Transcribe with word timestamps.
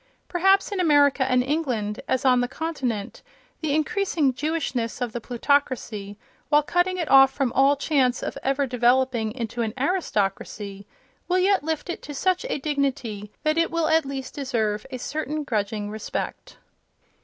Perhaps 0.27 0.71
in 0.71 0.79
America 0.79 1.23
and 1.29 1.43
England, 1.43 2.01
as 2.07 2.25
on 2.25 2.41
the 2.41 2.47
Continent, 2.47 3.21
the 3.59 3.75
increasing 3.75 4.33
Jewishness 4.33 4.99
of 4.99 5.11
the 5.13 5.21
plutocracy, 5.21 6.17
while 6.49 6.63
cutting 6.63 6.97
it 6.97 7.07
off 7.11 7.31
from 7.31 7.53
all 7.53 7.75
chance 7.75 8.23
of 8.23 8.35
ever 8.41 8.65
developing 8.65 9.31
into 9.31 9.61
an 9.61 9.75
aristocracy, 9.79 10.87
will 11.27 11.37
yet 11.37 11.63
lift 11.63 11.87
it 11.87 12.01
to 12.01 12.15
such 12.15 12.47
a 12.49 12.57
dignity 12.57 13.31
that 13.43 13.59
it 13.59 13.69
will 13.69 13.87
at 13.89 14.03
least 14.03 14.33
deserve 14.33 14.87
a 14.89 14.97
certain 14.97 15.43
grudging 15.43 15.91
respect. 15.91 16.57